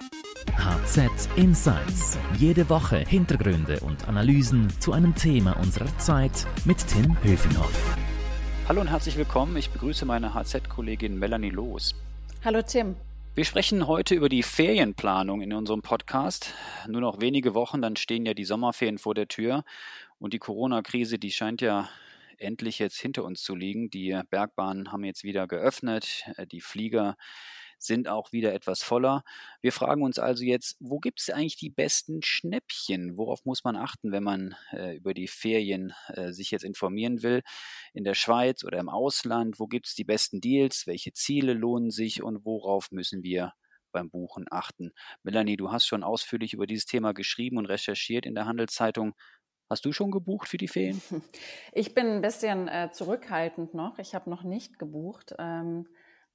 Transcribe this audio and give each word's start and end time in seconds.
HZ 0.00 1.28
Insights. 1.36 2.18
Jede 2.38 2.70
Woche 2.70 2.98
Hintergründe 2.98 3.80
und 3.80 4.08
Analysen 4.08 4.68
zu 4.80 4.92
einem 4.92 5.14
Thema 5.14 5.56
unserer 5.58 5.98
Zeit 5.98 6.46
mit 6.64 6.78
Tim 6.86 7.16
Höfenhoff. 7.22 7.96
Hallo 8.66 8.80
und 8.80 8.88
herzlich 8.88 9.16
willkommen. 9.16 9.56
Ich 9.58 9.70
begrüße 9.70 10.06
meine 10.06 10.32
HZ-Kollegin 10.32 11.18
Melanie 11.18 11.50
Loos. 11.50 11.94
Hallo 12.44 12.62
Tim. 12.62 12.96
Wir 13.34 13.44
sprechen 13.44 13.86
heute 13.86 14.14
über 14.14 14.28
die 14.28 14.42
Ferienplanung 14.42 15.42
in 15.42 15.52
unserem 15.52 15.82
Podcast. 15.82 16.54
Nur 16.88 17.00
noch 17.02 17.20
wenige 17.20 17.54
Wochen, 17.54 17.82
dann 17.82 17.96
stehen 17.96 18.24
ja 18.24 18.32
die 18.32 18.44
Sommerferien 18.44 18.98
vor 18.98 19.14
der 19.14 19.28
Tür 19.28 19.64
und 20.18 20.32
die 20.32 20.38
Corona-Krise, 20.38 21.18
die 21.18 21.30
scheint 21.30 21.60
ja 21.60 21.88
endlich 22.38 22.78
jetzt 22.78 22.98
hinter 22.98 23.24
uns 23.24 23.42
zu 23.42 23.54
liegen. 23.54 23.90
Die 23.90 24.18
Bergbahnen 24.30 24.92
haben 24.92 25.04
jetzt 25.04 25.24
wieder 25.24 25.46
geöffnet, 25.46 26.24
die 26.50 26.62
Flieger 26.62 27.16
sind 27.82 28.08
auch 28.08 28.32
wieder 28.32 28.52
etwas 28.52 28.82
voller. 28.82 29.24
Wir 29.60 29.72
fragen 29.72 30.02
uns 30.02 30.18
also 30.18 30.44
jetzt, 30.44 30.76
wo 30.80 30.98
gibt 30.98 31.20
es 31.20 31.30
eigentlich 31.30 31.56
die 31.56 31.70
besten 31.70 32.22
Schnäppchen? 32.22 33.16
Worauf 33.16 33.44
muss 33.44 33.64
man 33.64 33.76
achten, 33.76 34.12
wenn 34.12 34.22
man 34.22 34.54
äh, 34.72 34.96
über 34.96 35.14
die 35.14 35.28
Ferien 35.28 35.94
äh, 36.08 36.32
sich 36.32 36.50
jetzt 36.50 36.64
informieren 36.64 37.22
will? 37.22 37.42
In 37.94 38.04
der 38.04 38.14
Schweiz 38.14 38.64
oder 38.64 38.78
im 38.78 38.88
Ausland? 38.88 39.58
Wo 39.58 39.66
gibt 39.66 39.86
es 39.86 39.94
die 39.94 40.04
besten 40.04 40.40
Deals? 40.40 40.86
Welche 40.86 41.12
Ziele 41.12 41.54
lohnen 41.54 41.90
sich 41.90 42.22
und 42.22 42.44
worauf 42.44 42.90
müssen 42.90 43.22
wir 43.22 43.54
beim 43.92 44.10
Buchen 44.10 44.46
achten? 44.50 44.92
Melanie, 45.22 45.56
du 45.56 45.72
hast 45.72 45.86
schon 45.86 46.04
ausführlich 46.04 46.52
über 46.52 46.66
dieses 46.66 46.84
Thema 46.84 47.12
geschrieben 47.12 47.56
und 47.56 47.66
recherchiert 47.66 48.26
in 48.26 48.34
der 48.34 48.46
Handelszeitung. 48.46 49.14
Hast 49.70 49.84
du 49.84 49.92
schon 49.92 50.10
gebucht 50.10 50.48
für 50.48 50.58
die 50.58 50.68
Ferien? 50.68 51.00
Ich 51.72 51.94
bin 51.94 52.08
ein 52.08 52.20
bisschen 52.20 52.66
äh, 52.66 52.90
zurückhaltend 52.92 53.72
noch. 53.72 53.98
Ich 53.98 54.14
habe 54.14 54.28
noch 54.28 54.42
nicht 54.42 54.78
gebucht. 54.78 55.34
Ähm, 55.38 55.86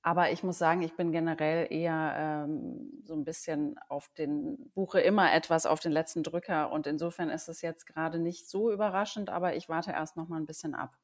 aber 0.05 0.31
ich 0.31 0.43
muss 0.43 0.59
sagen, 0.59 0.83
ich 0.83 0.95
bin 0.95 1.11
generell 1.11 1.65
eher 1.73 2.45
ähm, 2.47 3.01
so 3.05 3.15
ein 3.15 3.25
bisschen 3.25 3.79
auf 3.89 4.07
den, 4.09 4.69
buche 4.75 4.99
immer 4.99 5.33
etwas 5.33 5.65
auf 5.65 5.79
den 5.79 5.91
letzten 5.91 6.21
Drücker. 6.21 6.71
Und 6.71 6.85
insofern 6.85 7.31
ist 7.31 7.49
es 7.49 7.63
jetzt 7.63 7.87
gerade 7.87 8.19
nicht 8.19 8.47
so 8.47 8.71
überraschend, 8.71 9.31
aber 9.31 9.55
ich 9.55 9.67
warte 9.67 9.89
erst 9.89 10.15
noch 10.15 10.27
mal 10.27 10.37
ein 10.37 10.45
bisschen 10.45 10.75
ab. 10.75 10.95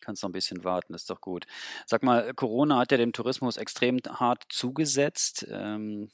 Kannst 0.00 0.22
noch 0.22 0.30
ein 0.30 0.32
bisschen 0.32 0.62
warten, 0.62 0.94
ist 0.94 1.10
doch 1.10 1.20
gut. 1.20 1.46
Sag 1.84 2.04
mal, 2.04 2.32
Corona 2.32 2.78
hat 2.78 2.92
ja 2.92 2.96
dem 2.96 3.12
Tourismus 3.12 3.56
extrem 3.56 3.98
hart 4.08 4.44
zugesetzt. 4.48 5.44
Ähm, 5.50 6.10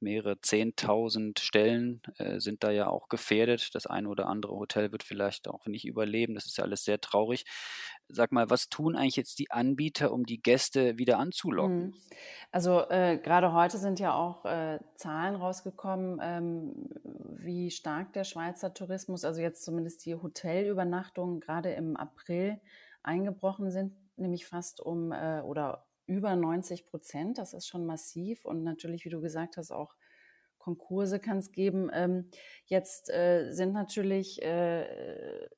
mehrere 0.00 0.40
Zehntausend 0.40 1.40
Stellen 1.40 2.02
äh, 2.18 2.38
sind 2.40 2.64
da 2.64 2.70
ja 2.70 2.88
auch 2.88 3.08
gefährdet. 3.08 3.74
Das 3.74 3.86
eine 3.86 4.08
oder 4.08 4.26
andere 4.26 4.56
Hotel 4.56 4.92
wird 4.92 5.02
vielleicht 5.02 5.48
auch 5.48 5.66
nicht 5.66 5.86
überleben. 5.86 6.34
Das 6.34 6.46
ist 6.46 6.58
ja 6.58 6.64
alles 6.64 6.84
sehr 6.84 7.00
traurig. 7.00 7.44
Sag 8.08 8.32
mal, 8.32 8.50
was 8.50 8.68
tun 8.68 8.94
eigentlich 8.96 9.16
jetzt 9.16 9.38
die 9.38 9.50
Anbieter, 9.50 10.12
um 10.12 10.24
die 10.24 10.40
Gäste 10.40 10.98
wieder 10.98 11.18
anzulocken? 11.18 11.92
Hm. 11.92 11.94
Also 12.52 12.88
äh, 12.88 13.18
gerade 13.18 13.52
heute 13.52 13.78
sind 13.78 13.98
ja 13.98 14.14
auch 14.14 14.44
äh, 14.44 14.78
Zahlen 14.94 15.34
rausgekommen, 15.34 16.20
ähm, 16.22 16.88
wie 17.38 17.70
stark 17.70 18.12
der 18.12 18.24
Schweizer 18.24 18.74
Tourismus, 18.74 19.24
also 19.24 19.40
jetzt 19.40 19.64
zumindest 19.64 20.04
die 20.04 20.14
Hotelübernachtungen 20.14 21.40
gerade 21.40 21.72
im 21.72 21.96
April 21.96 22.60
eingebrochen 23.02 23.70
sind, 23.70 23.94
nämlich 24.16 24.46
fast 24.46 24.80
um 24.80 25.12
äh, 25.12 25.40
oder 25.40 25.85
über 26.06 26.36
90 26.36 26.86
Prozent. 26.86 27.38
Das 27.38 27.54
ist 27.54 27.66
schon 27.66 27.86
massiv 27.86 28.44
und 28.44 28.62
natürlich, 28.62 29.04
wie 29.04 29.10
du 29.10 29.20
gesagt 29.20 29.56
hast, 29.56 29.70
auch 29.70 29.94
Konkurse 30.58 31.20
kann 31.20 31.38
es 31.38 31.52
geben. 31.52 31.90
Ähm, 31.92 32.28
jetzt 32.64 33.08
äh, 33.10 33.52
sind 33.52 33.72
natürlich, 33.72 34.42
äh, 34.42 35.48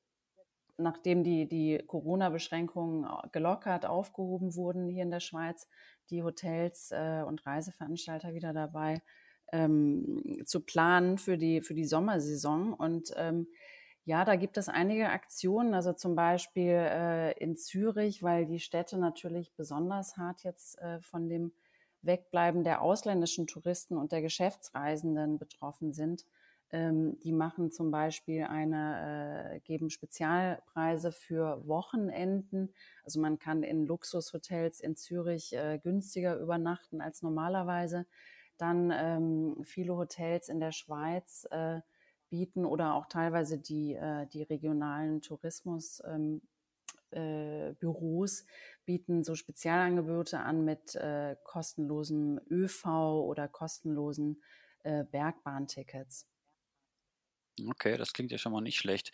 nachdem 0.77 1.23
die, 1.23 1.47
die 1.47 1.83
Corona-Beschränkungen 1.87 3.07
gelockert, 3.31 3.85
aufgehoben 3.87 4.55
wurden 4.55 4.87
hier 4.87 5.01
in 5.01 5.09
der 5.09 5.19
Schweiz, 5.19 5.67
die 6.11 6.21
Hotels 6.21 6.91
äh, 6.91 7.23
und 7.25 7.43
Reiseveranstalter 7.43 8.35
wieder 8.35 8.53
dabei, 8.53 9.01
ähm, 9.51 10.43
zu 10.45 10.63
planen 10.63 11.17
für 11.17 11.39
die, 11.39 11.61
für 11.61 11.73
die 11.73 11.85
Sommersaison. 11.85 12.73
Und 12.73 13.11
ähm, 13.15 13.47
ja, 14.09 14.25
da 14.25 14.37
gibt 14.37 14.57
es 14.57 14.69
einige 14.69 15.09
Aktionen, 15.09 15.75
also 15.75 15.93
zum 15.93 16.15
Beispiel 16.15 16.73
äh, 16.73 17.31
in 17.33 17.55
Zürich, 17.55 18.23
weil 18.23 18.47
die 18.47 18.59
Städte 18.59 18.97
natürlich 18.97 19.53
besonders 19.53 20.17
hart 20.17 20.43
jetzt 20.43 20.79
äh, 20.79 20.99
von 20.99 21.29
dem 21.29 21.51
Wegbleiben 22.01 22.63
der 22.63 22.81
ausländischen 22.81 23.45
Touristen 23.45 23.97
und 23.97 24.11
der 24.11 24.23
Geschäftsreisenden 24.23 25.37
betroffen 25.37 25.93
sind. 25.93 26.25
Ähm, 26.71 27.19
die 27.19 27.31
machen 27.31 27.71
zum 27.71 27.91
Beispiel 27.91 28.45
eine, 28.45 29.53
äh, 29.53 29.59
geben 29.59 29.91
Spezialpreise 29.91 31.11
für 31.11 31.67
Wochenenden. 31.67 32.73
Also 33.03 33.21
man 33.21 33.37
kann 33.37 33.61
in 33.61 33.85
Luxushotels 33.85 34.79
in 34.79 34.95
Zürich 34.95 35.53
äh, 35.55 35.77
günstiger 35.77 36.35
übernachten 36.39 36.99
als 36.99 37.21
normalerweise. 37.21 38.07
Dann 38.57 38.91
ähm, 38.91 39.63
viele 39.63 39.95
Hotels 39.95 40.49
in 40.49 40.59
der 40.59 40.71
Schweiz 40.71 41.47
äh, 41.51 41.81
bieten 42.29 42.65
oder 42.65 42.93
auch 42.93 43.07
teilweise 43.07 43.57
die, 43.57 43.93
äh, 43.93 44.27
die 44.27 44.43
regionalen 44.43 45.21
Tourismusbüros 45.21 46.01
ähm, 46.05 46.41
äh, 47.11 47.73
bieten 48.85 49.23
so 49.23 49.35
Spezialangebote 49.35 50.39
an 50.39 50.65
mit 50.65 50.95
äh, 50.95 51.35
kostenlosen 51.43 52.39
ÖV 52.49 52.85
oder 52.85 53.47
kostenlosen 53.47 54.41
äh, 54.83 55.03
Bergbahntickets. 55.03 56.27
Okay, 57.67 57.97
das 57.97 58.13
klingt 58.13 58.31
ja 58.31 58.37
schon 58.37 58.53
mal 58.53 58.61
nicht 58.61 58.77
schlecht. 58.77 59.11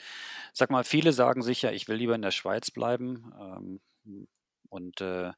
Sag 0.54 0.70
mal, 0.70 0.84
viele 0.84 1.14
sagen 1.14 1.42
sich 1.42 1.62
ja, 1.64 1.72
ich 1.72 1.88
will 1.88 1.96
lieber 1.96 2.16
in 2.16 2.22
der 2.22 2.32
Schweiz 2.32 2.70
bleiben. 2.70 3.34
Ähm, 3.40 4.28
und 4.70 5.02
äh, 5.02 5.32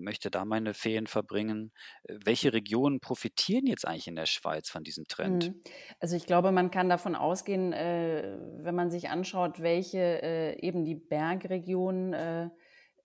möchte 0.00 0.30
da 0.30 0.44
meine 0.44 0.74
Ferien 0.74 1.06
verbringen. 1.06 1.72
Äh, 2.04 2.16
welche 2.24 2.52
Regionen 2.52 3.00
profitieren 3.00 3.66
jetzt 3.66 3.86
eigentlich 3.86 4.08
in 4.08 4.16
der 4.16 4.26
Schweiz 4.26 4.68
von 4.68 4.82
diesem 4.82 5.06
Trend? 5.06 5.48
Mhm. 5.48 5.62
Also 5.98 6.16
ich 6.16 6.26
glaube, 6.26 6.52
man 6.52 6.70
kann 6.70 6.88
davon 6.88 7.14
ausgehen, 7.14 7.72
äh, 7.72 8.38
wenn 8.58 8.74
man 8.74 8.90
sich 8.90 9.08
anschaut, 9.08 9.60
welche 9.60 10.22
äh, 10.22 10.58
eben 10.60 10.84
die 10.84 10.96
Bergregionen 10.96 12.12
äh, 12.12 12.48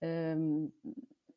ähm, 0.00 0.72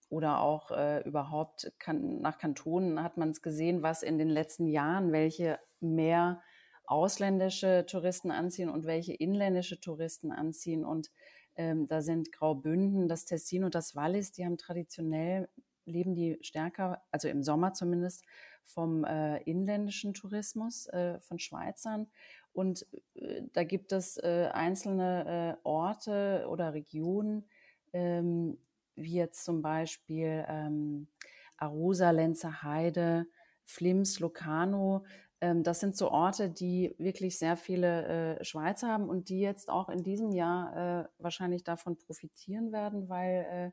oder 0.10 0.42
auch 0.42 0.72
äh, 0.72 1.02
überhaupt 1.02 1.72
kann, 1.78 2.20
nach 2.22 2.38
Kantonen 2.38 3.04
hat 3.04 3.18
man 3.18 3.30
es 3.30 3.42
gesehen, 3.42 3.84
was 3.84 4.02
in 4.02 4.18
den 4.18 4.30
letzten 4.30 4.68
Jahren, 4.68 5.12
welche 5.12 5.60
mehr 5.80 6.42
ausländische 6.86 7.86
Touristen 7.86 8.32
anziehen 8.32 8.70
und 8.70 8.86
welche 8.86 9.14
inländische 9.14 9.80
Touristen 9.80 10.32
anziehen. 10.32 10.84
Und 10.84 11.12
ähm, 11.60 11.88
da 11.88 12.02
sind 12.02 12.32
Graubünden, 12.32 13.10
das 13.10 13.26
Tessin 13.26 13.66
und 13.66 13.76
das 13.76 13.94
Wallis, 13.94 14.32
die 14.32 14.46
haben 14.46 14.58
traditionell, 14.58 15.50
leben 15.84 16.16
die 16.16 16.38
stärker, 16.40 17.04
also 17.12 17.28
im 17.28 17.44
Sommer 17.44 17.74
zumindest, 17.74 18.24
vom 18.64 19.04
äh, 19.04 19.42
inländischen 19.44 20.14
Tourismus 20.14 20.88
äh, 20.88 21.20
von 21.20 21.38
Schweizern. 21.38 22.08
Und 22.54 22.86
äh, 23.16 23.42
da 23.52 23.66
gibt 23.66 23.92
es 23.92 24.16
äh, 24.18 24.50
einzelne 24.54 25.58
äh, 25.58 25.68
Orte 25.68 26.46
oder 26.48 26.74
Regionen, 26.74 27.46
ähm, 27.92 28.58
wie 28.96 29.16
jetzt 29.16 29.44
zum 29.44 29.62
Beispiel 29.62 30.46
ähm, 30.48 31.10
Arosa, 31.58 32.12
Lenzer 32.12 32.64
Heide, 32.64 33.28
Flims, 33.66 34.22
Locarno, 34.22 35.04
das 35.42 35.80
sind 35.80 35.96
so 35.96 36.12
Orte, 36.12 36.50
die 36.50 36.94
wirklich 36.98 37.40
sehr 37.40 37.56
viele 37.56 38.40
äh, 38.40 38.44
Schweizer 38.44 38.90
haben 38.90 39.08
und 39.08 39.30
die 39.30 39.40
jetzt 39.40 39.70
auch 39.70 39.88
in 39.88 40.04
diesem 40.04 40.34
Jahr 40.34 41.06
äh, 41.06 41.08
wahrscheinlich 41.18 41.64
davon 41.64 41.98
profitieren 41.98 42.74
werden, 42.74 43.08
weil, 43.08 43.46
äh, 43.50 43.72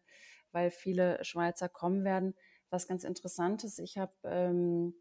weil 0.53 0.71
viele 0.71 1.22
Schweizer 1.25 1.69
kommen 1.69 2.05
werden. 2.05 2.34
Was 2.71 2.87
ganz 2.87 3.03
interessant 3.03 3.65
ist, 3.65 3.81
ich 3.81 3.99
habe 3.99 4.12
ähm, 4.25 4.94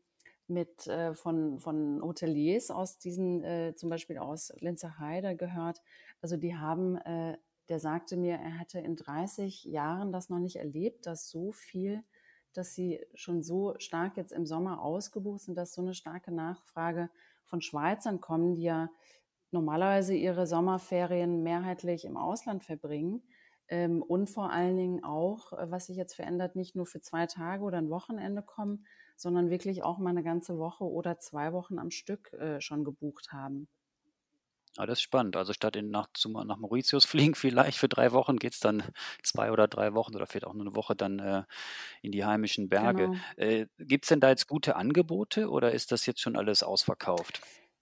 mit 0.48 0.88
äh, 0.88 1.14
von, 1.14 1.60
von 1.60 2.02
Hoteliers 2.02 2.72
aus 2.72 2.98
diesen, 2.98 3.44
äh, 3.44 3.74
zum 3.76 3.90
Beispiel 3.90 4.18
aus 4.18 4.52
Linzer 4.60 5.00
Heide 5.00 5.36
gehört. 5.36 5.82
Also 6.22 6.38
die 6.38 6.56
haben, 6.56 6.98
äh, 6.98 7.38
der 7.70 7.80
sagte 7.80 8.18
mir, 8.18 8.36
er 8.36 8.60
hätte 8.60 8.80
in 8.80 8.96
30 8.96 9.66
Jahren 9.66 10.12
das 10.12 10.30
noch 10.30 10.40
nicht 10.40 10.58
erlebt, 10.58 11.06
dass 11.06 11.30
so 11.30 11.52
viel 11.52 12.04
dass 12.58 12.74
sie 12.74 13.00
schon 13.14 13.42
so 13.44 13.76
stark 13.78 14.18
jetzt 14.18 14.32
im 14.32 14.46
Sommer 14.46 14.82
ausgebucht 14.82 15.42
sind, 15.42 15.56
dass 15.56 15.74
so 15.74 15.82
eine 15.82 15.94
starke 15.94 16.32
Nachfrage 16.32 17.10
von 17.46 17.62
Schweizern 17.62 18.22
kommen, 18.22 18.56
die 18.56 18.64
ja 18.64 18.90
normalerweise 19.52 20.16
ihre 20.16 20.48
Sommerferien 20.48 21.44
mehrheitlich 21.44 22.06
im 22.06 22.18
Ausland 22.18 22.64
verbringen. 22.64 23.24
Ähm, 23.68 24.04
und 24.04 24.30
vor 24.30 24.52
allen 24.52 24.78
Dingen 24.78 25.04
auch, 25.04 25.54
äh, 25.54 25.72
was 25.72 25.88
sich 25.88 25.98
jetzt 25.98 26.16
verändert, 26.16 26.56
nicht 26.56 26.76
nur 26.76 26.86
für 26.86 27.02
zwei 27.02 27.26
Tage 27.26 27.64
oder 27.64 27.80
ein 27.80 27.90
Wochenende 27.90 28.44
kommen, 28.44 28.86
sondern 29.16 29.50
wirklich 29.50 29.84
auch 29.84 29.98
mal 29.98 30.12
eine 30.12 30.24
ganze 30.24 30.58
Woche 30.58 30.84
oder 30.84 31.18
zwei 31.18 31.54
Wochen 31.54 31.80
am 31.80 31.90
Stück 31.90 32.34
äh, 32.34 32.62
schon 32.62 32.84
gebucht 32.84 33.32
haben. 33.32 33.68
Ah, 34.78 34.86
das 34.86 35.00
ist 35.00 35.04
spannend. 35.04 35.38
Also 35.38 35.54
statt 35.54 35.76
in, 35.76 35.90
nach, 35.90 36.08
zum, 36.14 36.34
nach 36.34 36.58
Mauritius 36.58 37.06
fliegen 37.06 37.36
vielleicht 37.36 37.78
für 37.78 37.88
drei 37.88 38.12
Wochen, 38.12 38.38
geht 38.38 38.54
es 38.54 38.60
dann 38.60 38.84
zwei 39.24 39.52
oder 39.52 39.68
drei 39.68 39.94
Wochen 39.94 40.16
oder 40.16 40.28
vielleicht 40.28 40.46
auch 40.46 40.54
nur 40.54 40.66
eine 40.66 40.76
Woche 40.76 40.96
dann 40.96 41.20
äh, 41.20 41.44
in 42.02 42.12
die 42.12 42.26
heimischen 42.26 42.70
Berge. 42.70 43.08
Genau. 43.08 43.20
Äh, 43.38 43.68
Gibt 43.80 44.06
es 44.06 44.10
denn 44.10 44.20
da 44.20 44.30
jetzt 44.30 44.48
gute 44.48 44.76
Angebote 44.76 45.50
oder 45.50 45.72
ist 45.72 45.92
das 45.92 46.06
jetzt 46.06 46.22
schon 46.22 46.36
alles 46.36 46.64
ausverkauft? 46.64 47.42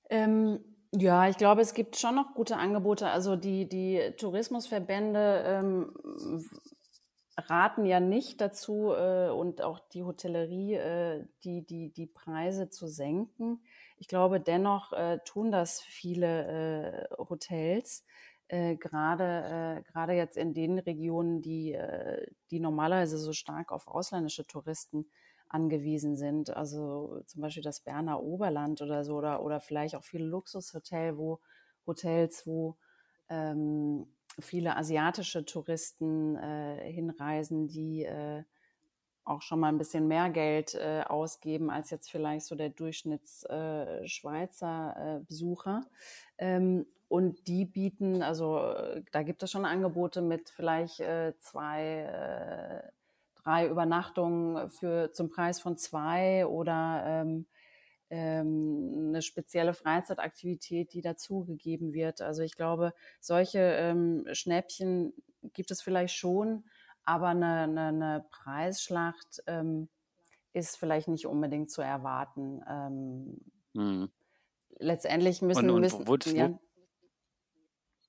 Ähm, 0.10 0.60
ja, 0.92 1.28
ich 1.28 1.38
glaube, 1.38 1.62
es 1.62 1.74
gibt 1.74 1.98
schon 1.98 2.16
noch 2.16 2.36
gute 2.36 2.58
Angebote. 2.58 3.10
Also 3.10 3.36
die, 3.36 3.68
die 3.68 4.14
Tourismusverbände 4.18 5.44
ähm, 5.46 5.94
raten 7.38 7.86
ja 7.86 8.00
nicht 8.00 8.40
dazu 8.42 8.94
äh, 8.94 9.30
und 9.30 9.62
auch 9.64 9.80
die 9.80 10.04
Hotellerie, 10.04 10.76
äh, 10.76 11.26
die, 11.44 11.66
die, 11.66 11.92
die 11.92 12.06
Preise 12.06 12.70
zu 12.70 12.88
senken. 12.88 13.64
Ich 14.04 14.10
glaube, 14.10 14.42
dennoch 14.42 14.92
äh, 14.92 15.20
tun 15.24 15.50
das 15.50 15.80
viele 15.80 17.08
äh, 17.10 17.16
Hotels, 17.18 18.04
äh, 18.50 18.76
gerade, 18.76 19.82
äh, 19.96 20.14
jetzt 20.18 20.36
in 20.36 20.54
den 20.54 20.78
Regionen, 20.78 21.42
die, 21.42 21.80
die 22.52 22.60
normalerweise 22.60 23.18
so 23.18 23.32
stark 23.32 23.72
auf 23.72 23.88
ausländische 23.88 24.46
Touristen 24.46 25.10
angewiesen 25.48 26.18
sind. 26.18 26.50
Also 26.50 27.22
zum 27.28 27.44
Beispiel 27.44 27.64
das 27.64 27.80
Berner 27.80 28.22
Oberland 28.22 28.82
oder 28.82 29.06
so 29.06 29.16
oder, 29.16 29.42
oder 29.42 29.62
vielleicht 29.62 29.96
auch 29.96 30.04
viele 30.04 30.26
Luxushotels, 30.26 31.18
wo 31.18 31.40
Hotels, 31.88 32.46
wo 32.46 32.76
ähm, 33.30 34.14
viele 34.38 34.76
asiatische 34.76 35.46
Touristen 35.46 36.36
äh, 36.36 36.92
hinreisen, 36.92 37.70
die 37.70 38.04
äh, 38.04 38.44
auch 39.26 39.42
schon 39.42 39.60
mal 39.60 39.68
ein 39.70 39.78
bisschen 39.78 40.08
mehr 40.08 40.30
Geld 40.30 40.76
äh, 40.76 41.04
ausgeben 41.08 41.70
als 41.70 41.90
jetzt 41.90 42.12
vielleicht 42.12 42.46
so 42.46 42.56
der 42.56 42.70
Durchschnittsschweizer 42.70 44.96
äh, 44.98 45.18
äh, 45.18 45.20
Besucher. 45.22 45.86
Ähm, 46.38 46.86
und 47.08 47.48
die 47.48 47.66
bieten, 47.66 48.22
also 48.24 48.60
äh, 48.60 49.04
da 49.12 49.24
gibt 49.24 49.44
es 49.44 49.52
schon 49.52 49.66
Angebote 49.66 50.22
mit 50.22 50.50
vielleicht 50.50 51.02
zwei, 51.40 52.82
drei 53.44 53.68
Übernachtungen 53.68 54.70
für 54.70 55.12
zum 55.12 55.30
Preis 55.30 55.60
von 55.60 55.76
zwei 55.78 56.48
oder 56.48 57.04
ähm, 57.06 57.46
ähm, 58.14 59.10
eine 59.10 59.22
spezielle 59.22 59.74
Freizeitaktivität, 59.74 60.94
die 60.94 61.02
dazugegeben 61.02 61.94
wird. 61.94 62.22
Also 62.22 62.44
ich 62.44 62.56
glaube, 62.56 62.94
solche 63.20 63.60
ähm, 63.60 64.26
Schnäppchen 64.34 65.14
gibt 65.54 65.72
es 65.72 65.82
vielleicht 65.82 66.16
schon, 66.16 66.64
aber 67.06 67.28
eine, 67.28 67.64
eine, 67.64 67.88
eine 67.88 68.26
Preisschlacht 68.32 69.44
ähm, 69.48 69.90
ist 70.54 70.78
vielleicht 70.78 71.08
nicht 71.08 71.26
unbedingt 71.26 71.72
zu 71.72 71.82
erwarten. 71.82 72.62
Ähm, 72.70 73.42
hm. 73.76 74.10
Letztendlich 74.80 75.42
müssen, 75.42 75.70
und 75.70 75.82
müssen 75.82 76.08
wo, 76.08 76.16
ja, 76.16 76.58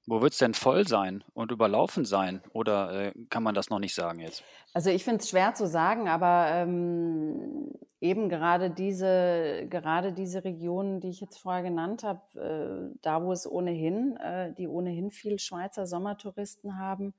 wo 0.06 0.20
wird 0.20 0.32
es 0.32 0.38
denn 0.38 0.55
voll 0.55 0.87
sein 0.87 1.25
und 1.32 1.50
überlaufen 1.50 2.05
sein? 2.05 2.43
Oder 2.52 3.06
äh, 3.06 3.12
kann 3.31 3.43
man 3.43 3.55
das 3.55 3.70
noch 3.70 3.79
nicht 3.79 3.94
sagen 3.94 4.20
jetzt? 4.20 4.43
Also 4.75 4.91
ich 4.91 5.05
finde 5.05 5.23
es 5.23 5.31
schwer 5.31 5.55
zu 5.55 5.67
sagen, 5.67 6.08
aber 6.08 6.49
ähm, 6.50 7.73
eben 8.00 8.29
gerade 8.29 8.70
diese, 8.70 9.67
gerade 9.70 10.12
diese 10.12 10.44
Regionen, 10.44 11.00
die 11.00 11.08
ich 11.08 11.20
jetzt 11.20 11.38
vorher 11.38 11.62
genannt 11.62 12.02
habe, 12.02 12.20
äh, 12.38 12.99
da 13.00 13.23
wo 13.23 13.32
es 13.32 13.50
ohnehin, 13.50 14.17
äh, 14.19 14.52
die 14.52 14.69
ohnehin 14.69 15.11
viel 15.11 15.38
Schweizer 15.38 15.87
Sommertouristen 15.87 16.79
haben, 16.79 17.14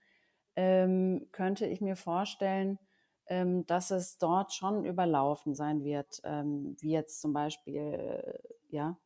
ähm, 0.55 1.27
könnte 1.31 1.65
ich 1.65 1.81
mir 1.81 1.95
vorstellen, 1.95 2.79
ähm, 3.27 3.65
dass 3.65 3.91
es 3.91 4.17
dort 4.17 4.53
schon 4.53 4.85
überlaufen 4.85 5.55
sein 5.55 5.83
wird, 5.83 6.21
ähm, 6.23 6.75
wie 6.79 6.91
jetzt 6.91 7.21
zum 7.21 7.33
Beispiel, 7.33 7.81
äh, 7.81 8.39
ja, 8.69 8.97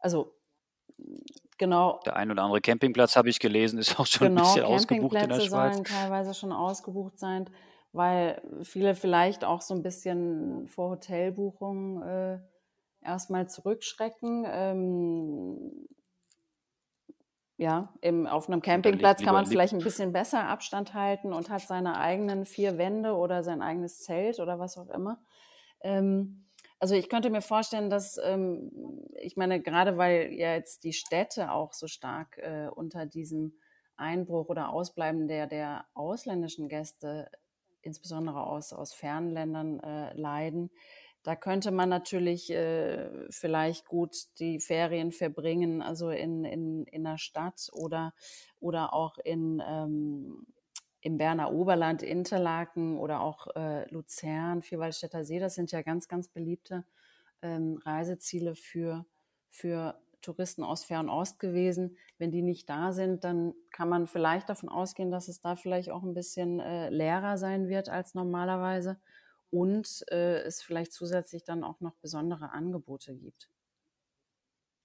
also 0.00 0.34
Genau. 1.58 2.00
Der 2.06 2.16
ein 2.16 2.30
oder 2.30 2.42
andere 2.42 2.60
Campingplatz, 2.60 3.16
habe 3.16 3.28
ich 3.28 3.40
gelesen, 3.40 3.78
ist 3.78 3.98
auch 3.98 4.06
schon 4.06 4.28
genau, 4.28 4.42
ein 4.42 4.44
bisschen 4.44 4.64
ausgebucht 4.64 5.16
in 5.16 5.28
der 5.28 5.40
Schweiz. 5.40 5.74
sollen 5.74 5.84
teilweise 5.84 6.34
schon 6.34 6.52
ausgebucht 6.52 7.18
sein, 7.18 7.50
weil 7.92 8.40
viele 8.62 8.94
vielleicht 8.94 9.44
auch 9.44 9.60
so 9.60 9.74
ein 9.74 9.82
bisschen 9.82 10.68
vor 10.68 10.90
Hotelbuchungen 10.90 12.02
äh, 12.02 12.38
erstmal 13.02 13.48
zurückschrecken. 13.48 14.46
Ähm, 14.48 15.88
ja, 17.58 17.92
im, 18.00 18.28
auf 18.28 18.48
einem 18.48 18.62
Campingplatz 18.62 19.20
kann 19.20 19.34
man 19.34 19.44
vielleicht 19.44 19.74
ein 19.74 19.82
bisschen 19.82 20.12
besser 20.12 20.46
Abstand 20.46 20.94
halten 20.94 21.32
und 21.32 21.50
hat 21.50 21.62
seine 21.62 21.98
eigenen 21.98 22.46
vier 22.46 22.78
Wände 22.78 23.16
oder 23.16 23.42
sein 23.42 23.62
eigenes 23.62 23.98
Zelt 23.98 24.38
oder 24.38 24.60
was 24.60 24.78
auch 24.78 24.88
immer. 24.90 25.20
Ähm, 25.80 26.46
also 26.78 26.94
ich 26.94 27.08
könnte 27.08 27.30
mir 27.30 27.42
vorstellen, 27.42 27.90
dass, 27.90 28.16
ähm, 28.24 28.70
ich 29.20 29.36
meine, 29.36 29.60
gerade 29.60 29.98
weil 29.98 30.32
ja 30.34 30.54
jetzt 30.54 30.84
die 30.84 30.92
Städte 30.92 31.50
auch 31.50 31.72
so 31.72 31.88
stark 31.88 32.38
äh, 32.38 32.68
unter 32.72 33.06
diesem 33.06 33.58
Einbruch 33.96 34.48
oder 34.48 34.70
Ausbleiben 34.70 35.26
der, 35.26 35.48
der 35.48 35.84
ausländischen 35.94 36.68
Gäste, 36.68 37.28
insbesondere 37.82 38.46
aus, 38.46 38.72
aus 38.72 38.94
fernen 38.94 39.30
Ländern, 39.30 39.80
äh, 39.80 40.14
leiden, 40.14 40.70
da 41.22 41.36
könnte 41.36 41.70
man 41.70 41.88
natürlich 41.88 42.50
äh, 42.50 43.08
vielleicht 43.30 43.86
gut 43.86 44.16
die 44.38 44.60
Ferien 44.60 45.12
verbringen, 45.12 45.82
also 45.82 46.10
in, 46.10 46.44
in, 46.44 46.84
in 46.84 47.04
der 47.04 47.18
Stadt 47.18 47.68
oder, 47.72 48.14
oder 48.60 48.94
auch 48.94 49.18
in, 49.18 49.62
ähm, 49.66 50.46
im 51.00 51.18
Berner 51.18 51.52
Oberland, 51.52 52.02
Interlaken 52.02 52.98
oder 52.98 53.20
auch 53.20 53.48
äh, 53.56 53.88
Luzern, 53.90 54.62
Vierwaldstätter 54.62 55.24
See, 55.24 55.38
das 55.38 55.54
sind 55.54 55.72
ja 55.72 55.82
ganz, 55.82 56.08
ganz 56.08 56.28
beliebte 56.28 56.84
ähm, 57.42 57.78
Reiseziele 57.84 58.54
für, 58.54 59.04
für 59.50 60.00
Touristen 60.22 60.64
aus 60.64 60.84
Fernost 60.84 61.38
gewesen. 61.38 61.96
Wenn 62.18 62.30
die 62.30 62.42
nicht 62.42 62.68
da 62.68 62.92
sind, 62.92 63.24
dann 63.24 63.54
kann 63.70 63.88
man 63.88 64.06
vielleicht 64.06 64.48
davon 64.48 64.68
ausgehen, 64.68 65.10
dass 65.10 65.28
es 65.28 65.40
da 65.40 65.56
vielleicht 65.56 65.90
auch 65.90 66.02
ein 66.02 66.14
bisschen 66.14 66.60
äh, 66.60 66.90
leerer 66.90 67.38
sein 67.38 67.68
wird 67.68 67.88
als 67.88 68.14
normalerweise 68.14 68.98
und 69.50 70.04
äh, 70.10 70.40
es 70.40 70.62
vielleicht 70.62 70.92
zusätzlich 70.92 71.44
dann 71.44 71.64
auch 71.64 71.80
noch 71.80 71.94
besondere 71.96 72.50
Angebote 72.50 73.14
gibt. 73.14 73.50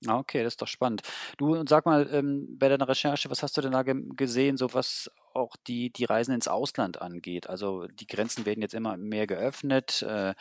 Ah, 0.07 0.17
okay, 0.19 0.43
das 0.43 0.53
ist 0.53 0.61
doch 0.61 0.67
spannend. 0.67 1.01
Du, 1.37 1.63
sag 1.67 1.85
mal, 1.85 2.09
ähm, 2.11 2.57
bei 2.57 2.67
deiner 2.67 2.87
Recherche, 2.87 3.29
was 3.29 3.41
hast 3.41 3.55
du 3.55 3.61
denn 3.61 3.71
da 3.71 3.83
ge 3.83 3.95
gesehen, 4.15 4.57
so 4.57 4.73
was 4.73 5.09
auch 5.33 5.55
die, 5.67 5.91
die 5.91 6.05
Reisen 6.05 6.33
ins 6.33 6.47
Ausland 6.47 7.01
angeht? 7.01 7.49
Also 7.49 7.87
die 7.87 8.07
Grenzen 8.07 8.45
werden 8.45 8.61
jetzt 8.61 8.73
immer 8.73 8.97
mehr 8.97 9.27
geöffnet. 9.27 10.01
Äh, 10.01 10.33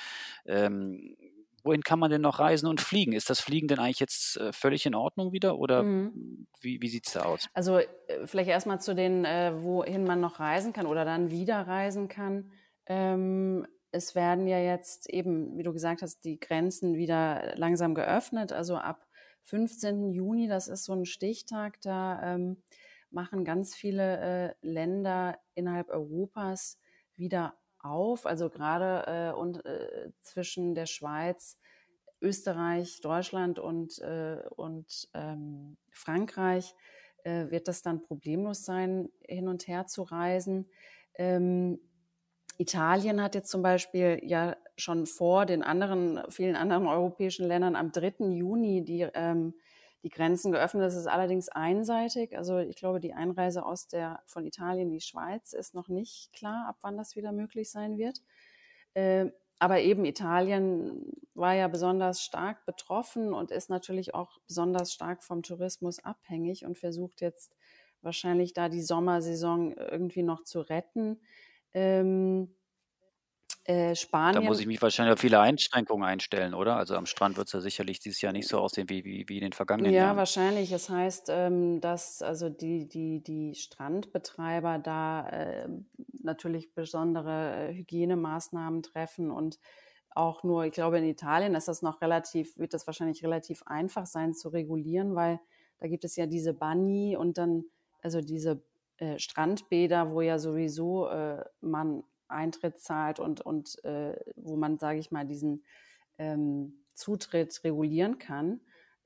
ähm, 0.46 1.16
wohin 1.62 1.82
kann 1.82 1.98
man 1.98 2.10
denn 2.10 2.22
noch 2.22 2.40
reisen 2.40 2.66
und 2.66 2.80
fliegen? 2.80 3.12
Ist 3.12 3.30
das 3.30 3.40
Fliegen 3.40 3.68
denn 3.68 3.78
eigentlich 3.78 4.00
jetzt 4.00 4.36
äh, 4.36 4.52
völlig 4.52 4.84
in 4.84 4.94
Ordnung 4.94 5.32
wieder 5.32 5.56
oder 5.58 5.84
mhm. 5.84 6.46
wie, 6.60 6.80
wie 6.82 6.88
sieht 6.88 7.06
es 7.06 7.12
da 7.12 7.22
aus? 7.22 7.48
Also 7.54 7.78
äh, 7.78 7.86
vielleicht 8.24 8.50
erstmal 8.50 8.80
zu 8.80 8.94
den, 8.94 9.24
äh, 9.24 9.52
wohin 9.62 10.04
man 10.04 10.20
noch 10.20 10.40
reisen 10.40 10.72
kann 10.72 10.86
oder 10.86 11.04
dann 11.04 11.30
wieder 11.30 11.66
reisen 11.66 12.08
kann. 12.08 12.50
Ähm, 12.86 13.66
es 13.92 14.14
werden 14.14 14.46
ja 14.46 14.58
jetzt 14.58 15.08
eben, 15.08 15.56
wie 15.56 15.62
du 15.62 15.72
gesagt 15.72 16.02
hast, 16.02 16.24
die 16.24 16.40
Grenzen 16.40 16.96
wieder 16.96 17.54
langsam 17.56 17.94
geöffnet. 17.94 18.50
Also 18.52 18.76
ab 18.76 19.06
15. 19.44 20.10
Juni, 20.10 20.48
das 20.48 20.66
ist 20.68 20.84
so 20.84 20.94
ein 20.94 21.04
Stichtag, 21.04 21.80
da 21.82 22.34
ähm, 22.34 22.62
machen 23.10 23.44
ganz 23.44 23.74
viele 23.74 24.20
äh, 24.20 24.54
Länder 24.62 25.38
innerhalb 25.54 25.90
Europas 25.90 26.78
wieder 27.16 27.54
auf. 27.78 28.24
Also 28.24 28.48
gerade 28.48 29.32
äh, 29.34 29.38
und, 29.38 29.64
äh, 29.66 30.10
zwischen 30.22 30.74
der 30.74 30.86
Schweiz, 30.86 31.58
Österreich, 32.22 33.00
Deutschland 33.02 33.58
und, 33.58 33.98
äh, 33.98 34.42
und 34.56 35.08
ähm, 35.12 35.76
Frankreich 35.92 36.74
äh, 37.24 37.50
wird 37.50 37.68
das 37.68 37.82
dann 37.82 38.00
problemlos 38.00 38.64
sein, 38.64 39.10
hin 39.28 39.48
und 39.48 39.66
her 39.66 39.86
zu 39.86 40.02
reisen. 40.02 40.70
Ähm, 41.14 41.78
Italien 42.58 43.22
hat 43.22 43.34
jetzt 43.34 43.50
zum 43.50 43.62
Beispiel 43.62 44.20
ja 44.22 44.56
schon 44.76 45.06
vor 45.06 45.46
den 45.46 45.62
anderen, 45.62 46.20
vielen 46.30 46.56
anderen 46.56 46.86
europäischen 46.86 47.46
Ländern 47.46 47.76
am 47.76 47.92
3. 47.92 48.26
Juni 48.32 48.84
die, 48.84 49.08
ähm, 49.14 49.54
die 50.02 50.08
Grenzen 50.08 50.52
geöffnet. 50.52 50.82
Das 50.82 50.96
ist 50.96 51.06
allerdings 51.06 51.48
einseitig. 51.48 52.36
Also 52.36 52.58
ich 52.58 52.76
glaube, 52.76 53.00
die 53.00 53.14
Einreise 53.14 53.64
aus 53.64 53.88
der, 53.88 54.22
von 54.26 54.44
Italien 54.44 54.88
in 54.88 54.92
die 54.92 55.00
Schweiz 55.00 55.52
ist 55.52 55.74
noch 55.74 55.88
nicht 55.88 56.32
klar, 56.32 56.66
ab 56.68 56.78
wann 56.82 56.96
das 56.96 57.16
wieder 57.16 57.32
möglich 57.32 57.70
sein 57.70 57.96
wird. 57.96 58.20
Äh, 58.94 59.30
aber 59.58 59.80
eben 59.80 60.04
Italien 60.04 61.12
war 61.34 61.54
ja 61.54 61.68
besonders 61.68 62.20
stark 62.22 62.66
betroffen 62.66 63.32
und 63.32 63.52
ist 63.52 63.70
natürlich 63.70 64.12
auch 64.12 64.40
besonders 64.48 64.92
stark 64.92 65.22
vom 65.22 65.44
Tourismus 65.44 66.00
abhängig 66.04 66.64
und 66.64 66.78
versucht 66.78 67.20
jetzt 67.20 67.54
wahrscheinlich 68.00 68.54
da 68.54 68.68
die 68.68 68.82
Sommersaison 68.82 69.72
irgendwie 69.72 70.24
noch 70.24 70.42
zu 70.42 70.60
retten. 70.60 71.20
Ähm, 71.74 72.54
äh, 73.64 73.94
Spanien. 73.94 74.42
Da 74.42 74.48
muss 74.48 74.58
ich 74.58 74.66
mich 74.66 74.82
wahrscheinlich 74.82 75.12
auf 75.12 75.20
viele 75.20 75.38
Einschränkungen 75.38 76.04
einstellen, 76.04 76.52
oder? 76.52 76.76
Also 76.76 76.96
am 76.96 77.06
Strand 77.06 77.36
wird 77.36 77.46
es 77.46 77.52
ja 77.52 77.60
sicherlich 77.60 78.00
dieses 78.00 78.20
Jahr 78.20 78.32
nicht 78.32 78.48
so 78.48 78.58
aussehen 78.58 78.88
wie, 78.88 79.04
wie, 79.04 79.24
wie 79.28 79.36
in 79.36 79.42
den 79.42 79.52
vergangenen 79.52 79.92
ja, 79.92 80.00
Jahren. 80.00 80.14
Ja, 80.14 80.16
wahrscheinlich. 80.16 80.70
Das 80.70 80.88
heißt, 80.88 81.28
ähm, 81.30 81.80
dass 81.80 82.22
also 82.22 82.48
die, 82.48 82.88
die, 82.88 83.22
die 83.22 83.54
Strandbetreiber 83.54 84.80
da 84.80 85.28
äh, 85.28 85.68
natürlich 86.22 86.74
besondere 86.74 87.68
äh, 87.68 87.74
Hygienemaßnahmen 87.74 88.82
treffen 88.82 89.30
und 89.30 89.60
auch 90.10 90.42
nur, 90.42 90.64
ich 90.64 90.72
glaube, 90.72 90.98
in 90.98 91.04
Italien 91.04 91.54
ist 91.54 91.68
das 91.68 91.82
noch 91.82 92.02
relativ, 92.02 92.58
wird 92.58 92.74
das 92.74 92.86
wahrscheinlich 92.86 93.22
relativ 93.22 93.62
einfach 93.64 94.06
sein 94.06 94.34
zu 94.34 94.48
regulieren, 94.48 95.14
weil 95.14 95.40
da 95.78 95.86
gibt 95.86 96.04
es 96.04 96.16
ja 96.16 96.26
diese 96.26 96.52
Bani 96.52 97.16
und 97.16 97.38
dann, 97.38 97.64
also 98.02 98.20
diese 98.20 98.62
äh, 99.02 99.18
Strandbäder, 99.18 100.12
wo 100.12 100.20
ja 100.20 100.38
sowieso 100.38 101.08
äh, 101.08 101.44
man 101.60 102.04
Eintritt 102.28 102.78
zahlt 102.78 103.18
und, 103.18 103.40
und 103.40 103.84
äh, 103.84 104.14
wo 104.36 104.54
man, 104.56 104.78
sage 104.78 105.00
ich 105.00 105.10
mal, 105.10 105.26
diesen 105.26 105.64
ähm, 106.18 106.84
Zutritt 106.94 107.64
regulieren 107.64 108.18
kann. 108.18 108.60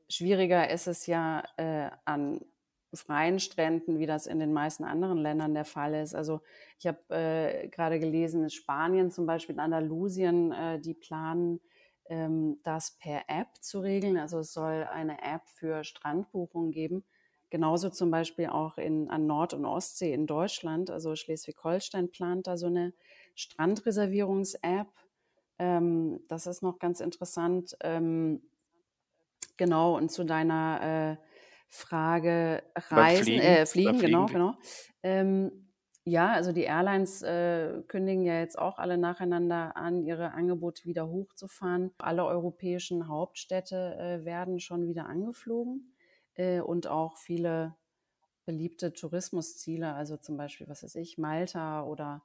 Schwieriger 0.09 0.69
ist 0.71 0.87
es 0.87 1.07
ja 1.07 1.43
äh, 1.57 1.91
an 2.05 2.45
freien 2.93 3.41
Stränden, 3.41 3.99
wie 3.99 4.05
das 4.07 4.26
in 4.26 4.38
den 4.38 4.53
meisten 4.53 4.85
anderen 4.85 5.19
Ländern 5.19 5.55
der 5.55 5.65
Fall 5.65 5.95
ist. 5.95 6.15
Also 6.15 6.43
ich 6.79 6.87
habe 6.87 6.99
äh, 7.09 7.69
gerade 7.69 7.99
gelesen, 7.99 8.50
Spanien 8.50 9.11
zum 9.11 9.25
Beispiel, 9.25 9.55
in 9.55 9.61
Andalusien, 9.61 10.53
äh, 10.53 10.79
die 10.79 10.95
planen, 10.95 11.61
ähm, 12.11 12.61
das 12.65 12.99
per 12.99 13.23
App 13.29 13.49
zu 13.61 13.81
regeln. 13.81 14.19
Also 14.19 14.41
es 14.41 14.53
soll 14.53 14.85
eine 14.93 15.23
App 15.23 15.49
für 15.49 15.85
Strandbuchungen 15.85 16.71
geben. 16.71 17.03
Genauso 17.49 17.91
zum 17.91 18.11
Beispiel 18.11 18.47
auch 18.47 18.76
in, 18.76 19.09
an 19.09 19.26
Nord- 19.26 19.55
und 19.55 19.65
Ostsee 19.65 20.12
in 20.12 20.26
Deutschland. 20.26 20.91
Also 20.91 21.15
Schleswig-Holstein 21.15 22.11
plant 22.11 22.47
da 22.49 22.57
so 22.57 22.67
eine 22.67 22.93
Strandreservierungs-App. 23.37 24.88
Ähm, 25.59 26.21
das 26.29 26.47
ist 26.47 26.62
noch 26.62 26.79
ganz 26.81 27.00
interessant. 27.00 27.76
Ähm, 27.81 28.43
genau, 29.57 29.97
und 29.97 30.11
zu 30.11 30.25
deiner 30.25 31.19
äh, 31.19 31.25
Frage 31.69 32.65
Reisen, 32.75 33.25
Fliegen, 33.25 33.43
äh, 33.43 33.67
Fliegen, 33.67 33.99
genau, 33.99 34.26
genau. 34.26 34.55
Ähm, 35.03 35.71
ja, 36.05 36.33
also 36.33 36.53
die 36.53 36.62
Airlines 36.62 37.23
äh, 37.23 37.83
kündigen 37.88 38.25
ja 38.25 38.38
jetzt 38.38 38.59
auch 38.59 38.79
alle 38.79 38.99
nacheinander 38.99 39.76
an, 39.76 40.03
ihre 40.03 40.33
Angebote 40.33 40.85
wieder 40.85 41.09
hochzufahren. 41.09 41.93
Alle 41.99 42.25
europäischen 42.25 43.09
Hauptstädte 43.09 43.97
äh, 43.99 44.25
werden 44.25 44.61
schon 44.61 44.87
wieder 44.87 45.07
angeflogen 45.07 45.96
äh, 46.37 46.61
und 46.61 46.87
auch 46.87 47.16
viele 47.16 47.75
beliebte 48.45 48.93
Tourismusziele, 48.93 49.93
also 49.93 50.16
zum 50.16 50.37
Beispiel, 50.37 50.69
was 50.69 50.83
weiß 50.83 50.97
ich, 50.97 51.16
Malta 51.19 51.83
oder 51.83 52.23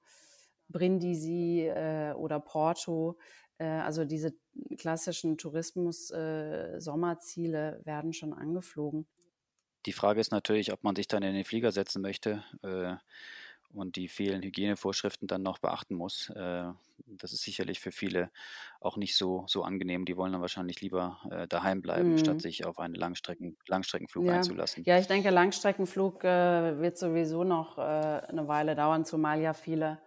Brindisi 0.70 1.68
äh, 1.68 2.14
oder 2.14 2.40
Porto. 2.40 3.18
Äh, 3.58 3.66
also 3.66 4.06
diese 4.06 4.34
klassischen 4.78 5.38
Tourismus-Sommerziele 5.38 7.82
äh, 7.82 7.86
werden 7.86 8.14
schon 8.14 8.34
angeflogen. 8.34 9.06
Die 9.86 9.94
Frage 9.94 10.22
ist 10.22 10.32
natürlich, 10.32 10.72
ob 10.72 10.84
man 10.84 10.96
sich 10.96 11.08
dann 11.08 11.24
in 11.24 11.34
den 11.34 11.44
Flieger 11.44 11.72
setzen 11.72 12.04
möchte 12.04 12.44
äh, 12.62 12.94
und 13.74 13.96
die 13.96 14.08
vielen 14.08 14.44
Hygienevorschriften 14.44 15.28
dann 15.28 15.42
noch 15.44 15.58
beachten 15.58 15.96
muss. 15.96 16.32
Das 17.08 17.34
ist 17.34 17.42
sicherlich 17.42 17.80
für 17.80 17.92
viele 17.92 18.32
auch 18.80 18.98
nicht 18.98 19.16
so, 19.16 19.44
so 19.48 19.64
angenehm. 19.64 20.06
Die 20.06 20.18
wollen 20.18 20.32
dann 20.32 20.42
wahrscheinlich 20.42 20.82
lieber 20.82 21.20
äh, 21.30 21.48
daheim 21.48 21.82
bleiben, 21.82 22.14
mhm. 22.14 22.18
statt 22.18 22.42
sich 22.42 22.66
auf 22.66 22.80
einen 22.80 22.96
Langstrecken, 22.96 23.58
Langstreckenflug 23.68 24.26
ja. 24.26 24.34
einzulassen. 24.34 24.84
Ja, 24.86 24.98
ich 24.98 25.08
denke, 25.08 25.30
Langstreckenflug 25.30 26.24
äh, 26.24 26.80
wird 26.80 26.98
sowieso 26.98 27.44
noch 27.44 27.78
äh, 27.78 27.82
eine 27.82 28.48
Weile 28.48 28.76
dauern, 28.76 29.06
zumal 29.06 29.42
ja 29.42 29.54
viele, 29.54 30.00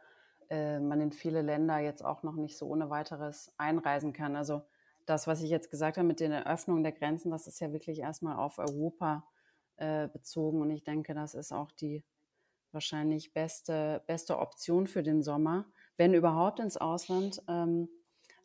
äh, 0.51 0.79
man 0.81 1.01
in 1.01 1.13
viele 1.13 1.43
Länder 1.43 1.79
jetzt 1.79 2.05
auch 2.05 2.23
noch 2.23 2.37
nicht 2.37 2.57
so 2.57 2.67
ohne 2.67 2.91
weiteres 2.91 3.53
einreisen 3.59 4.13
kann. 4.13 4.37
Also 4.37 4.63
das, 5.07 5.27
was 5.27 5.43
ich 5.43 5.51
jetzt 5.51 5.71
gesagt 5.71 5.99
habe 5.99 6.07
mit 6.07 6.21
den 6.21 6.33
Eröffnungen 6.33 6.83
der 6.83 6.93
Grenzen, 6.93 7.31
das 7.31 7.47
ist 7.47 7.61
ja 7.61 7.73
wirklich 7.73 7.99
erstmal 7.99 8.37
auf 8.37 8.59
Europa 8.59 9.27
äh, 9.77 10.09
bezogen. 10.09 10.61
Und 10.61 10.71
ich 10.71 10.85
denke, 10.85 11.15
das 11.15 11.35
ist 11.35 11.53
auch 11.53 11.71
die 11.73 12.05
wahrscheinlich 12.75 13.33
beste, 13.33 14.03
beste 14.07 14.39
Option 14.39 14.87
für 14.87 15.03
den 15.03 15.23
Sommer, 15.23 15.65
wenn 15.97 16.15
überhaupt 16.15 16.61
ins 16.61 16.77
Ausland. 16.77 17.43
Ähm, 17.49 17.89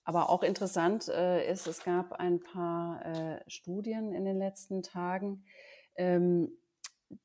aber 0.03 0.29
auch 0.29 0.41
interessant 0.41 1.07
äh, 1.07 1.51
ist, 1.51 1.67
es 1.67 1.83
gab 1.83 2.13
ein 2.13 2.39
paar 2.39 3.05
äh, 3.05 3.43
Studien 3.47 4.11
in 4.11 4.25
den 4.25 4.39
letzten 4.39 4.81
Tagen, 4.81 5.43
ähm, 5.95 6.51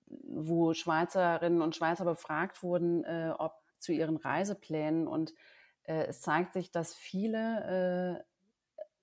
wo 0.07 0.75
Schweizerinnen 0.75 1.63
und 1.63 1.75
Schweizer 1.75 2.05
befragt 2.05 2.63
wurden, 2.63 3.05
äh, 3.05 3.33
ob 3.39 3.55
zu 3.79 3.93
ihren 3.93 4.17
Reiseplänen. 4.17 5.07
Und 5.07 5.33
äh, 5.85 6.07
es 6.09 6.21
zeigt 6.21 6.53
sich, 6.53 6.73
dass 6.73 6.95
viele 6.95 8.19
äh, 8.19 8.25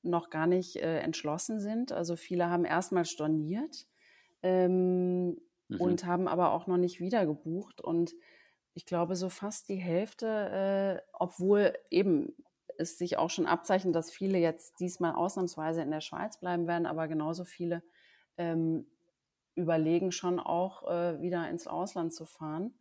noch 0.03 0.29
gar 0.29 0.47
nicht 0.47 0.75
äh, 0.77 0.99
entschlossen 0.99 1.59
sind. 1.59 1.91
Also 1.91 2.15
viele 2.15 2.49
haben 2.49 2.65
erstmal 2.65 3.05
storniert 3.05 3.87
ähm, 4.43 5.37
mhm. 5.67 5.79
und 5.79 6.05
haben 6.05 6.27
aber 6.27 6.51
auch 6.51 6.67
noch 6.67 6.77
nicht 6.77 6.99
wieder 6.99 7.25
gebucht. 7.25 7.81
Und 7.81 8.13
ich 8.73 8.85
glaube, 8.85 9.15
so 9.15 9.29
fast 9.29 9.69
die 9.69 9.75
Hälfte, 9.75 11.01
äh, 11.01 11.11
obwohl 11.13 11.73
eben 11.89 12.33
es 12.77 12.97
sich 12.97 13.17
auch 13.17 13.29
schon 13.29 13.45
abzeichnet, 13.45 13.95
dass 13.95 14.11
viele 14.11 14.37
jetzt 14.37 14.79
diesmal 14.79 15.13
ausnahmsweise 15.13 15.81
in 15.81 15.91
der 15.91 16.01
Schweiz 16.01 16.39
bleiben 16.39 16.67
werden, 16.67 16.85
aber 16.85 17.07
genauso 17.07 17.43
viele 17.43 17.83
ähm, 18.37 18.87
überlegen 19.55 20.11
schon 20.11 20.39
auch 20.39 20.87
äh, 20.89 21.21
wieder 21.21 21.49
ins 21.49 21.67
Ausland 21.67 22.13
zu 22.13 22.25
fahren. 22.25 22.73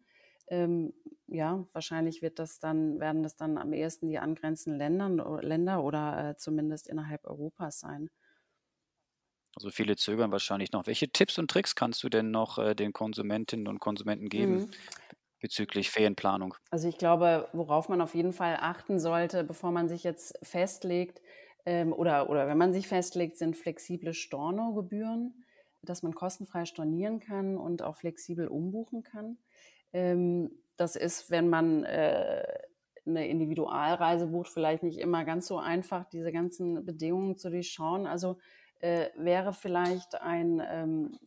Ähm, 0.48 0.92
ja, 1.26 1.64
wahrscheinlich 1.72 2.22
wird 2.22 2.38
das 2.38 2.58
dann, 2.58 2.98
werden 2.98 3.22
das 3.22 3.36
dann 3.36 3.58
am 3.58 3.72
ehesten 3.72 4.08
die 4.08 4.18
angrenzenden 4.18 4.78
Ländern, 4.78 5.18
Länder 5.42 5.84
oder 5.84 6.30
äh, 6.30 6.36
zumindest 6.36 6.88
innerhalb 6.88 7.24
Europas 7.24 7.80
sein. 7.80 8.10
Also 9.56 9.70
viele 9.70 9.96
zögern 9.96 10.30
wahrscheinlich 10.30 10.72
noch. 10.72 10.86
Welche 10.86 11.10
Tipps 11.10 11.38
und 11.38 11.50
Tricks 11.50 11.74
kannst 11.74 12.02
du 12.02 12.08
denn 12.08 12.30
noch 12.30 12.58
äh, 12.58 12.74
den 12.74 12.92
Konsumentinnen 12.92 13.68
und 13.68 13.80
Konsumenten 13.80 14.28
geben 14.28 14.54
mhm. 14.54 14.70
Bezüglich 15.40 15.90
Ferienplanung? 15.90 16.54
Also 16.70 16.88
ich 16.88 16.98
glaube, 16.98 17.48
worauf 17.52 17.88
man 17.88 18.00
auf 18.00 18.14
jeden 18.14 18.32
Fall 18.32 18.56
achten 18.60 18.98
sollte, 18.98 19.44
bevor 19.44 19.72
man 19.72 19.88
sich 19.88 20.04
jetzt 20.04 20.38
festlegt, 20.42 21.20
ähm, 21.66 21.92
oder, 21.92 22.30
oder 22.30 22.46
wenn 22.46 22.58
man 22.58 22.72
sich 22.72 22.88
festlegt, 22.88 23.36
sind 23.36 23.56
flexible 23.56 24.14
Stornogebühren, 24.14 25.44
dass 25.82 26.02
man 26.02 26.14
kostenfrei 26.14 26.64
stornieren 26.64 27.20
kann 27.20 27.56
und 27.56 27.82
auch 27.82 27.96
flexibel 27.96 28.48
umbuchen 28.48 29.02
kann. 29.02 29.38
Ähm, 29.92 30.50
das 30.76 30.96
ist, 30.96 31.30
wenn 31.30 31.48
man 31.48 31.84
äh, 31.84 32.44
eine 33.06 33.28
Individualreise 33.28 34.28
bucht, 34.28 34.50
vielleicht 34.50 34.82
nicht 34.82 34.98
immer 34.98 35.24
ganz 35.24 35.46
so 35.46 35.58
einfach, 35.58 36.08
diese 36.08 36.32
ganzen 36.32 36.84
Bedingungen 36.84 37.36
zu 37.36 37.50
durchschauen. 37.50 38.06
Also 38.06 38.38
äh, 38.80 39.08
wäre 39.16 39.52
vielleicht 39.52 40.20
ein, 40.20 40.62
ähm, 40.66 41.18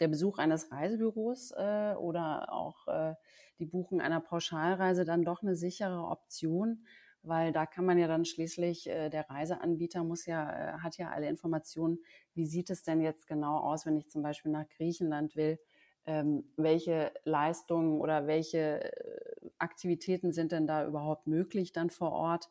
der 0.00 0.08
Besuch 0.08 0.38
eines 0.38 0.70
Reisebüros 0.70 1.52
äh, 1.52 1.94
oder 1.98 2.52
auch 2.52 2.86
äh, 2.88 3.14
die 3.58 3.66
Buchung 3.66 4.00
einer 4.00 4.20
Pauschalreise 4.20 5.04
dann 5.04 5.24
doch 5.24 5.42
eine 5.42 5.56
sichere 5.56 6.04
Option, 6.04 6.84
weil 7.22 7.52
da 7.52 7.66
kann 7.66 7.84
man 7.84 7.98
ja 7.98 8.06
dann 8.06 8.24
schließlich, 8.24 8.88
äh, 8.88 9.10
der 9.10 9.28
Reiseanbieter 9.28 10.04
muss 10.04 10.26
ja, 10.26 10.76
äh, 10.76 10.78
hat 10.78 10.96
ja 10.98 11.10
alle 11.10 11.28
Informationen, 11.28 11.98
wie 12.34 12.46
sieht 12.46 12.70
es 12.70 12.82
denn 12.82 13.00
jetzt 13.00 13.26
genau 13.26 13.58
aus, 13.58 13.86
wenn 13.86 13.96
ich 13.96 14.08
zum 14.08 14.22
Beispiel 14.22 14.52
nach 14.52 14.68
Griechenland 14.68 15.34
will, 15.36 15.58
ähm, 16.06 16.44
welche 16.56 17.12
Leistungen 17.24 18.00
oder 18.00 18.26
welche 18.26 18.84
äh, 18.84 19.50
Aktivitäten 19.58 20.32
sind 20.32 20.52
denn 20.52 20.66
da 20.66 20.86
überhaupt 20.86 21.26
möglich 21.26 21.72
dann 21.72 21.90
vor 21.90 22.12
Ort. 22.12 22.48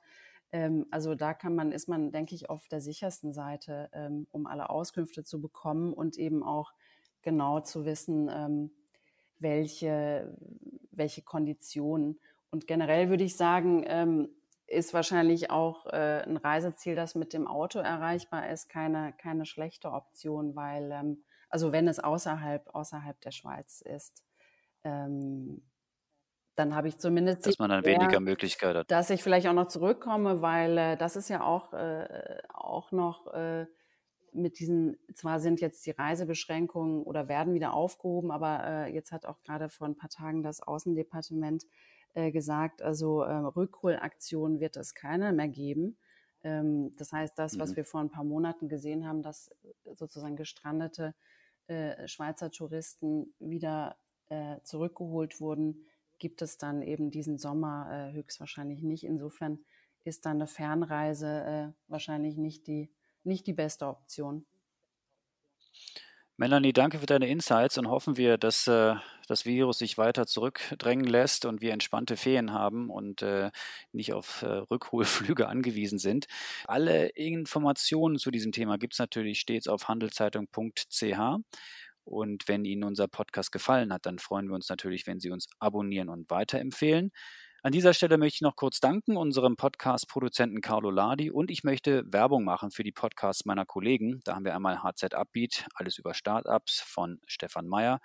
Ähm, 0.51 0.85
also 0.91 1.15
da 1.15 1.33
kann 1.33 1.55
man, 1.55 1.71
ist 1.71 1.87
man, 1.87 2.11
denke 2.11 2.35
ich, 2.35 2.49
auf 2.49 2.67
der 2.67 2.81
sichersten 2.81 3.33
Seite, 3.33 3.89
ähm, 3.93 4.27
um 4.31 4.45
alle 4.45 4.69
Auskünfte 4.69 5.23
zu 5.23 5.39
bekommen 5.41 5.93
und 5.93 6.17
eben 6.17 6.43
auch 6.43 6.73
genau 7.25 7.59
zu 7.59 7.83
wissen, 7.83 8.29
ähm, 8.33 8.71
welche, 9.39 10.33
welche 10.91 11.21
Konditionen. 11.23 12.21
Und 12.51 12.67
generell 12.67 13.09
würde 13.09 13.25
ich 13.25 13.35
sagen, 13.35 14.29
ist 14.65 14.93
wahrscheinlich 14.93 15.51
auch 15.51 15.87
äh, 15.87 16.23
ein 16.23 16.37
Reiseziel, 16.37 16.95
das 16.95 17.13
mit 17.13 17.33
dem 17.33 17.47
Auto 17.47 17.79
erreichbar 17.79 18.49
ist, 18.49 18.69
keine, 18.69 19.11
keine 19.11 19.45
schlechte 19.45 19.91
Option, 19.91 20.55
weil, 20.55 21.17
also 21.49 21.73
wenn 21.73 21.89
es 21.89 21.99
außerhalb, 21.99 22.73
außerhalb 22.73 23.19
der 23.19 23.31
Schweiz 23.31 23.81
ist, 23.81 24.23
dann 26.55 26.75
habe 26.75 26.87
ich 26.87 26.97
zumindest 26.97 27.45
dass 27.45 27.59
man 27.59 27.69
dann 27.69 27.85
weniger 27.85 28.19
Möglichkeit 28.19 28.75
hat. 28.75 28.89
Dass 28.89 29.09
ich 29.09 29.21
vielleicht 29.21 29.47
auch 29.47 29.53
noch 29.53 29.67
zurückkomme, 29.67 30.41
weil 30.41 30.77
äh, 30.77 30.97
das 30.97 31.15
ist 31.15 31.29
ja 31.29 31.43
auch, 31.43 31.73
äh, 31.73 32.37
auch 32.53 32.91
noch 32.91 33.27
äh, 33.33 33.65
mit 34.35 34.59
diesen, 34.59 34.97
zwar 35.13 35.39
sind 35.39 35.61
jetzt 35.61 35.85
die 35.85 35.91
Reisebeschränkungen 35.91 37.03
oder 37.03 37.27
werden 37.27 37.53
wieder 37.53 37.73
aufgehoben, 37.73 38.31
aber 38.31 38.63
äh, 38.63 38.93
jetzt 38.93 39.11
hat 39.11 39.25
auch 39.25 39.41
gerade 39.41 39.69
vor 39.69 39.87
ein 39.87 39.95
paar 39.95 40.09
Tagen 40.09 40.43
das 40.43 40.61
Außendepartement 40.61 41.65
äh, 42.13 42.31
gesagt, 42.31 42.81
also 42.81 43.21
äh, 43.21 43.33
Rückholaktionen 43.33 44.59
wird 44.59 44.77
es 44.77 44.93
keine 44.93 45.33
mehr 45.33 45.47
geben. 45.47 45.97
Ähm, 46.43 46.95
das 46.97 47.11
heißt, 47.11 47.37
das, 47.37 47.57
was 47.59 47.71
mhm. 47.71 47.75
wir 47.77 47.85
vor 47.85 48.01
ein 48.01 48.11
paar 48.11 48.23
Monaten 48.23 48.69
gesehen 48.69 49.07
haben, 49.07 49.21
dass 49.21 49.51
sozusagen 49.95 50.35
gestrandete 50.35 51.13
Schweizer 52.05 52.51
Touristen 52.51 53.33
wieder 53.39 53.97
zurückgeholt 54.61 55.41
wurden, 55.41 55.87
gibt 56.19 56.41
es 56.41 56.57
dann 56.57 56.81
eben 56.81 57.11
diesen 57.11 57.37
Sommer 57.37 57.89
äh, 57.91 58.13
höchstwahrscheinlich 58.13 58.81
nicht. 58.81 59.03
Insofern 59.03 59.59
ist 60.03 60.25
dann 60.25 60.37
eine 60.37 60.47
Fernreise 60.47 61.43
äh, 61.43 61.71
wahrscheinlich 61.87 62.37
nicht 62.37 62.67
die, 62.67 62.91
nicht 63.25 63.47
die 63.47 63.53
beste 63.53 63.87
Option. 63.87 64.45
Melanie, 66.37 66.73
danke 66.73 66.99
für 66.99 67.05
deine 67.05 67.29
Insights 67.29 67.77
und 67.77 67.87
hoffen 67.87 68.17
wir, 68.17 68.37
dass 68.37 68.67
äh, 68.67 68.95
das 69.29 69.45
Virus 69.45 69.77
sich 69.77 69.97
weiter 69.97 70.25
zurückdrängen 70.25 71.05
lässt 71.05 71.45
und 71.45 71.61
wir 71.61 71.71
entspannte 71.71 72.17
Ferien 72.17 72.51
haben 72.51 72.89
und 72.89 73.21
äh, 73.21 73.51
nicht 73.93 74.11
auf 74.11 74.41
äh, 74.41 74.47
Rückholflüge 74.47 75.47
angewiesen 75.47 75.97
sind. 75.97 76.25
Alle 76.65 77.07
Informationen 77.07 78.17
zu 78.17 78.31
diesem 78.31 78.51
Thema 78.51 78.77
gibt 78.77 78.93
es 78.93 78.99
natürlich 78.99 79.39
stets 79.39 79.69
auf 79.69 79.87
handelszeitung.ch. 79.87 81.19
Und 82.03 82.47
wenn 82.49 82.65
Ihnen 82.65 82.83
unser 82.83 83.07
Podcast 83.07 83.53
gefallen 83.53 83.93
hat, 83.93 84.05
dann 84.05 84.19
freuen 84.19 84.47
wir 84.47 84.55
uns 84.55 84.67
natürlich, 84.67 85.07
wenn 85.07 85.21
Sie 85.21 85.31
uns 85.31 85.47
abonnieren 85.59 86.09
und 86.09 86.29
weiterempfehlen. 86.29 87.11
An 87.65 87.71
dieser 87.71 87.95
Stelle 87.95 88.19
möchte 88.19 88.35
ich 88.35 88.41
noch 88.41 88.55
kurz 88.55 88.79
danken 88.79 89.17
unserem 89.17 89.55
Podcast-Produzenten 89.55 90.61
Carlo 90.61 90.91
Ladi 90.91 91.31
und 91.31 91.49
ich 91.49 91.63
möchte 91.63 92.03
Werbung 92.13 92.43
machen 92.43 92.69
für 92.69 92.83
die 92.83 92.91
Podcasts 92.91 93.45
meiner 93.45 93.65
Kollegen. 93.65 94.21
Da 94.23 94.35
haben 94.35 94.45
wir 94.45 94.53
einmal 94.53 94.83
HZ 94.83 95.15
Upbeat, 95.15 95.65
alles 95.73 95.97
über 95.97 96.13
Startups 96.13 96.81
von 96.81 97.19
Stefan 97.25 97.67
Meyer 97.67 98.01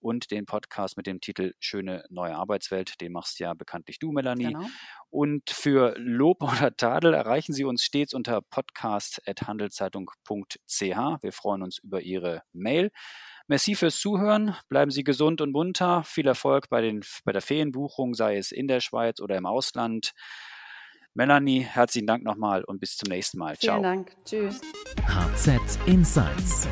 und 0.00 0.30
den 0.30 0.46
Podcast 0.46 0.96
mit 0.96 1.06
dem 1.06 1.20
Titel 1.20 1.52
Schöne 1.60 2.06
neue 2.08 2.36
Arbeitswelt. 2.36 3.02
Den 3.02 3.12
machst 3.12 3.38
ja 3.38 3.52
bekanntlich 3.52 3.98
du, 3.98 4.12
Melanie. 4.12 4.46
Genau. 4.46 4.66
Und 5.10 5.50
für 5.50 5.94
Lob 5.98 6.42
oder 6.42 6.74
Tadel 6.74 7.12
erreichen 7.12 7.52
Sie 7.52 7.64
uns 7.64 7.84
stets 7.84 8.14
unter 8.14 8.40
podcast.handelszeitung.ch. 8.40 10.80
Wir 10.80 11.32
freuen 11.32 11.62
uns 11.62 11.80
über 11.80 12.00
Ihre 12.00 12.44
Mail. 12.54 12.90
Merci 13.52 13.74
fürs 13.74 14.00
Zuhören. 14.00 14.56
Bleiben 14.70 14.90
Sie 14.90 15.04
gesund 15.04 15.42
und 15.42 15.52
munter. 15.52 16.04
Viel 16.04 16.26
Erfolg 16.26 16.70
bei, 16.70 16.80
den, 16.80 17.02
bei 17.26 17.32
der 17.32 17.42
Ferienbuchung, 17.42 18.14
sei 18.14 18.38
es 18.38 18.50
in 18.50 18.66
der 18.66 18.80
Schweiz 18.80 19.20
oder 19.20 19.36
im 19.36 19.44
Ausland. 19.44 20.14
Melanie, 21.12 21.60
herzlichen 21.60 22.06
Dank 22.06 22.24
nochmal 22.24 22.64
und 22.64 22.80
bis 22.80 22.96
zum 22.96 23.10
nächsten 23.10 23.36
Mal. 23.36 23.56
Vielen 23.56 23.72
Ciao. 23.74 23.82
Dank. 23.82 24.16
Tschüss. 24.24 24.62
HZ 25.06 25.78
Insights 25.84 26.66